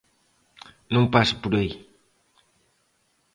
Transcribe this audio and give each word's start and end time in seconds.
Non 0.93 1.11
paso 1.13 1.35
por 1.41 1.53
aí. 1.55 1.71